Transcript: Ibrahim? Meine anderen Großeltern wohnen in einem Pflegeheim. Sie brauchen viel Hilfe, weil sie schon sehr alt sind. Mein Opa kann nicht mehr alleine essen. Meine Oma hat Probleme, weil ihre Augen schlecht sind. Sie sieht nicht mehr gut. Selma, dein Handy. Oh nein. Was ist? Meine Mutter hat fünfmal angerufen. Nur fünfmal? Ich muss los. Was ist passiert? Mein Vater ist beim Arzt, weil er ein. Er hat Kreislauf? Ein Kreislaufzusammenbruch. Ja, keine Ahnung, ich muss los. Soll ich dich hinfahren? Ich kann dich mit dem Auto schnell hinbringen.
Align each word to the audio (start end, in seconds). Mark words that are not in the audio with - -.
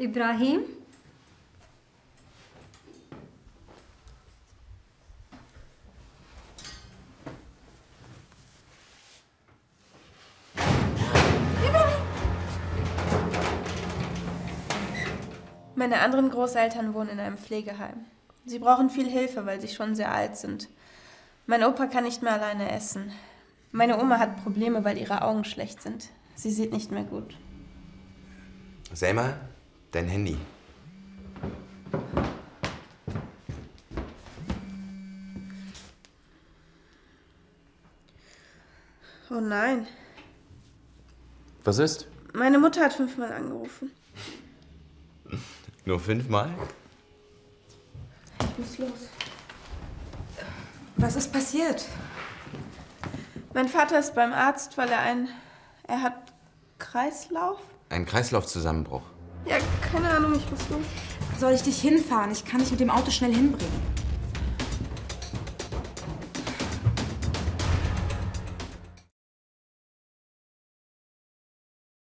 Ibrahim? 0.00 0.60
Meine 15.74 16.00
anderen 16.00 16.30
Großeltern 16.30 16.94
wohnen 16.94 17.10
in 17.10 17.20
einem 17.20 17.36
Pflegeheim. 17.36 18.06
Sie 18.46 18.58
brauchen 18.58 18.88
viel 18.88 19.06
Hilfe, 19.06 19.44
weil 19.44 19.60
sie 19.60 19.68
schon 19.68 19.94
sehr 19.94 20.12
alt 20.12 20.34
sind. 20.36 20.70
Mein 21.46 21.62
Opa 21.62 21.86
kann 21.86 22.04
nicht 22.04 22.22
mehr 22.22 22.32
alleine 22.32 22.72
essen. 22.72 23.12
Meine 23.70 24.00
Oma 24.00 24.18
hat 24.18 24.42
Probleme, 24.42 24.82
weil 24.82 24.96
ihre 24.96 25.20
Augen 25.20 25.44
schlecht 25.44 25.82
sind. 25.82 26.08
Sie 26.36 26.50
sieht 26.50 26.72
nicht 26.72 26.90
mehr 26.90 27.04
gut. 27.04 27.36
Selma, 28.94 29.34
dein 29.92 30.08
Handy. 30.08 30.38
Oh 39.30 39.40
nein. 39.40 39.86
Was 41.64 41.78
ist? 41.78 42.08
Meine 42.32 42.58
Mutter 42.58 42.82
hat 42.82 42.92
fünfmal 42.94 43.32
angerufen. 43.32 43.92
Nur 45.84 46.00
fünfmal? 46.00 46.50
Ich 48.40 48.58
muss 48.58 48.78
los. 48.78 49.08
Was 50.96 51.16
ist 51.16 51.32
passiert? 51.32 51.86
Mein 53.54 53.68
Vater 53.68 53.98
ist 53.98 54.14
beim 54.14 54.32
Arzt, 54.32 54.76
weil 54.78 54.88
er 54.90 55.00
ein. 55.00 55.28
Er 55.86 56.02
hat 56.02 56.32
Kreislauf? 56.78 57.58
Ein 57.88 58.06
Kreislaufzusammenbruch. 58.06 59.02
Ja, 59.46 59.56
keine 59.92 60.10
Ahnung, 60.10 60.34
ich 60.34 60.50
muss 60.50 60.68
los. 60.70 60.86
Soll 61.38 61.52
ich 61.52 61.62
dich 61.62 61.80
hinfahren? 61.80 62.30
Ich 62.30 62.44
kann 62.44 62.60
dich 62.60 62.70
mit 62.70 62.80
dem 62.80 62.90
Auto 62.90 63.10
schnell 63.10 63.34
hinbringen. 63.34 63.99